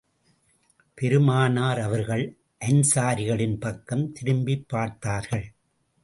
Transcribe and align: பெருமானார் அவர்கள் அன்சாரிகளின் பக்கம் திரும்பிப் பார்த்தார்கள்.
பெருமானார் 0.93 1.79
அவர்கள் 1.79 2.23
அன்சாரிகளின் 2.65 3.59
பக்கம் 3.59 4.11
திரும்பிப் 4.11 4.67
பார்த்தார்கள். 4.67 5.53